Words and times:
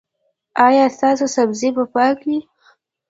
ایا 0.65 0.85
ستاسو 0.97 1.25
سبزي 1.35 1.69
به 1.75 1.83
پاکه 1.93 2.25
وي؟ 2.29 2.39